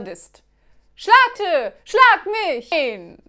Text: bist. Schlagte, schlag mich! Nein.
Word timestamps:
bist. 0.00 0.42
Schlagte, 0.94 1.74
schlag 1.84 2.26
mich! 2.26 2.70
Nein. 2.70 3.22